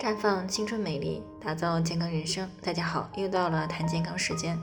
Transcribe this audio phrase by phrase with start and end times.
[0.00, 2.48] 绽放青春美丽，打造健康人生。
[2.62, 4.58] 大家好，又到了谈健康时间。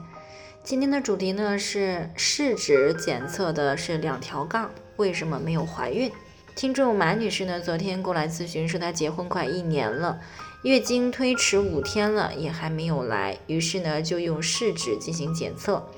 [0.64, 6.10] 今天的主题呢是试纸检测的是两条杠，为什么没有怀孕？
[6.56, 10.18] 听众马女士呢昨天过来咨询，说她结婚快一年了，
[10.64, 15.88] 月经推迟五天了，也还没有来，于是呢就用试纸进行检测，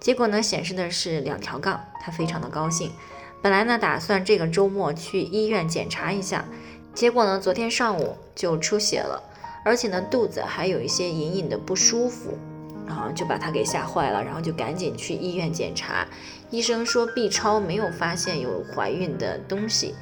[0.00, 2.90] 结果呢显示的是两条杠，她非常的高兴。
[3.40, 6.44] 本来呢打算这个周末去医院检查一下。
[6.94, 9.22] 结果呢，昨天上午就出血了，
[9.64, 12.36] 而且呢，肚子还有一些隐隐的不舒服，
[12.86, 16.06] 然后就把他给吓坏了，然后就赶紧去医院检查。
[16.50, 19.94] 医生说 B 超没有发现有怀孕的东西，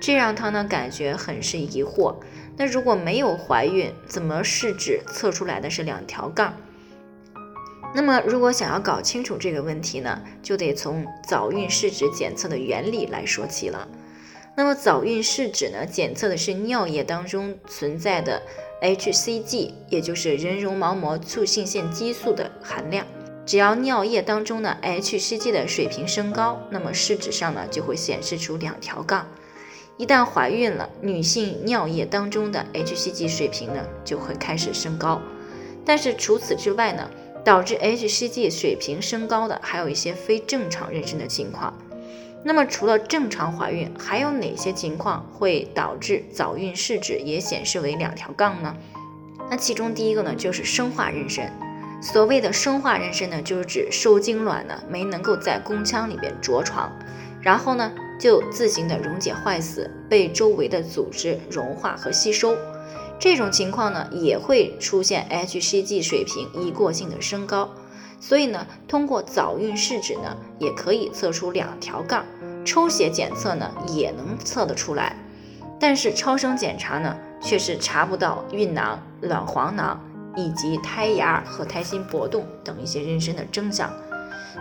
[0.00, 2.14] 这让他呢感觉很是疑惑。
[2.56, 6.54] 那如果没有怀孕，怎么试纸测出来的是两条杠？
[7.94, 13.88] 那么如果想要搞清楚这个问题呢，就得从早孕试纸检测的原理来说起了。
[14.58, 18.42] 那么早孕试纸呢，检测的是尿液当中存在的
[18.82, 23.06] hCG，也就是人绒毛膜促性腺激素的含量。
[23.46, 29.28] 只要尿液当中的 hCG 的水平升高，那么试纸上呢就会显示出两条杠。
[29.96, 35.22] 一旦怀孕了，女性尿液当中的 hCG 水平呢就会开始升高。
[35.84, 37.08] 但是除此之外呢，
[37.44, 41.72] 导致 hCG 水平升高的还有一些非正常妊娠的情况。
[42.44, 48.74] 那么除了正常怀孕，还有哪些情况会导致早孕试纸也显示为两条杠呢？
[49.50, 51.48] 那其中第一个呢，就是生化妊娠。
[52.00, 56.92] 所谓的生化妊娠呢，就是指受精卵呢没能够在宫腔里边着床，
[57.42, 62.56] 然后呢就自行的溶解坏死，被周围的组织融化和吸收。
[63.18, 67.68] 这种情况呢也会出现 hCG 水平一过性的升高。
[68.20, 72.24] 所以呢，通过早孕试纸呢，也可以测出两条杠。
[72.64, 75.16] 抽血检测呢，也能测得出来。
[75.80, 79.98] 但是超声检查呢，却是查不到孕囊、卵黄囊
[80.36, 83.90] 以及胎芽和胎心搏动等一些妊娠的征象。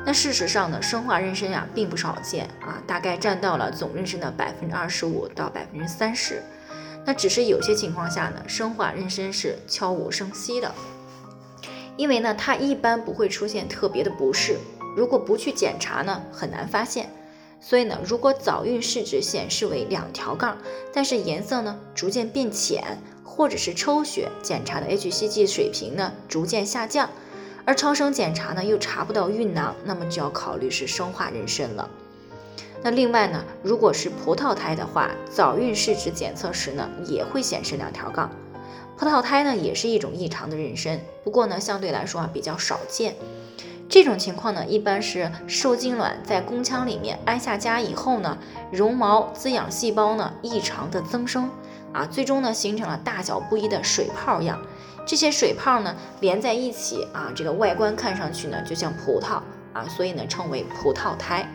[0.06, 6.42] 那事实上呢，生化妊娠呀，并不少见啊，大概占到了总妊娠的百分之二十五到百分之三十。
[7.04, 10.72] 那只是有些情况下呢，生化妊娠是悄无声息的。
[11.98, 14.58] 因为呢，它一般不会出现特别的不适，
[14.96, 17.10] 如果不去检查呢，很难发现。
[17.60, 20.58] 所以呢，如果早孕试纸显示为两条杠，
[20.94, 27.10] 但是颜色呢逐渐变浅，或者是抽血检查的 hCG 水平呢逐渐下降，
[27.66, 31.90] 而超声检查呢又查不到孕囊，那么就要考虑是生化妊娠了。
[32.84, 38.30] 那另外呢，如果是葡萄胎的话，早孕试纸检测时呢也会显示两条杠。
[38.98, 43.14] 葡萄胎呢也是一种异常的妊娠，不过呢相对来说啊比较少见。
[43.88, 48.38] 这种情况呢一般是受精卵在宫腔里面安下家以后呢，
[48.72, 51.50] 绒毛滋养细胞呢异常的增生
[51.94, 54.60] 啊，最终呢形成了大小不一的水泡样。
[55.06, 59.40] 这些水泡呢连在一起啊，这个外观看上去呢就像葡萄
[59.74, 61.48] 啊，所以呢称为葡萄胎。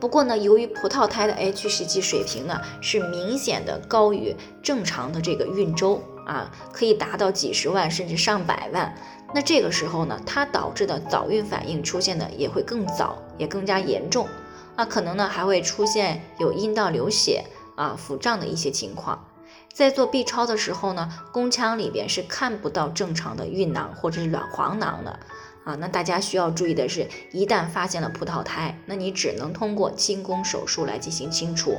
[0.00, 8.94] 不过呢，由于葡萄胎的 hCG 水平呢是明显的高于正常的这个孕周啊，可以达到几十万甚至上百万。
[9.34, 14.26] 那这个时候呢，它导致的早孕反应出现的也会更早，也更加严重
[14.76, 17.44] 啊，可能呢还会出现有阴道流血
[17.74, 19.24] 啊、腹胀的一些情况。
[19.72, 25.18] 在做 B 超的时候呢，宫腔里边是看不到正常的孕囊或者是卵黄囊的。
[25.68, 31.76] 啊，那大家需要注意的是，一旦发现了葡萄胎，那你只能通过清宫手术来进行清除，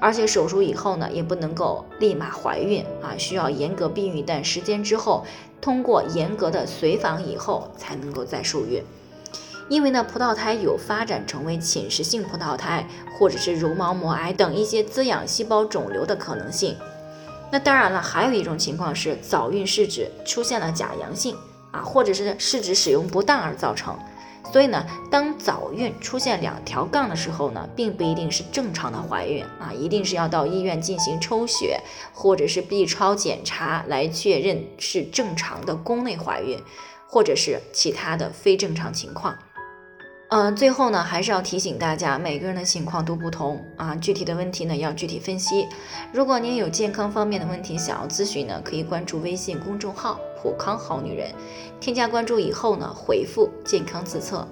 [0.00, 5.24] 而且手术以后呢，也不能够立马怀孕啊，需要严格避孕一段时间之后，
[5.60, 8.82] 通过严格的随访以后才能够再受孕。
[9.68, 12.84] 因为呢，葡萄胎有发展成为侵蚀性葡萄胎
[13.16, 16.76] 或者是绒毛膜癌等一些滋养细胞肿瘤的可能性。
[17.52, 21.36] 那当然了，还有一种情况是早孕试纸出现了假阳性。
[21.72, 23.98] 啊，或者是试纸使用不当而造成，
[24.52, 31.80] 所以呢，当早孕出现两条杠的时候呢，并不一定是正常的怀孕啊，一定是要到医院进行抽血
[32.12, 36.58] 或者是 B 超检查来确认是正常的宫内怀孕，
[37.08, 39.34] 或者是其他的非正常情况。
[40.28, 45.68] 嗯，最后呢，还是要提醒大家，每个人的情况都不同啊，具体的问题呢要具体分析。
[46.10, 51.32] 如果您有健康方面的问题想要咨询呢，可以关注微信公众号“普康好女人”，
[51.80, 54.48] 添加关注以后呢，回复“健康自测”，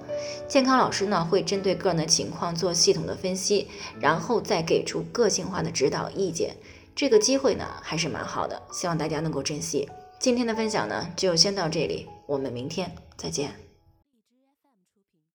[0.47, 3.67] 健康老师呢会针对个人的情况做系统的分析，
[3.99, 6.55] 然后再给出个性化的指导意见。
[6.95, 9.89] 这个机会呢还是蛮好的，希望大家能够珍惜。
[10.19, 13.70] 今天的分享呢就先到这里，我们明天再见。